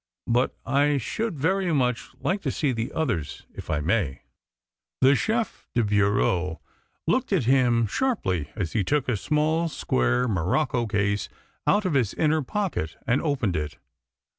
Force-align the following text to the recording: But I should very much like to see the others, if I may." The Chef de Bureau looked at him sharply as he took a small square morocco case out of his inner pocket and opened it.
But 0.25 0.55
I 0.65 0.97
should 0.97 1.37
very 1.37 1.71
much 1.71 2.09
like 2.19 2.41
to 2.41 2.49
see 2.51 2.71
the 2.71 2.91
others, 2.91 3.45
if 3.53 3.69
I 3.69 3.81
may." 3.81 4.23
The 4.99 5.13
Chef 5.15 5.67
de 5.75 5.83
Bureau 5.83 6.59
looked 7.05 7.31
at 7.31 7.43
him 7.43 7.85
sharply 7.85 8.49
as 8.55 8.73
he 8.73 8.83
took 8.83 9.07
a 9.07 9.15
small 9.15 9.69
square 9.69 10.27
morocco 10.27 10.87
case 10.87 11.29
out 11.67 11.85
of 11.85 11.93
his 11.93 12.15
inner 12.15 12.41
pocket 12.41 12.95
and 13.05 13.21
opened 13.21 13.55
it. 13.55 13.77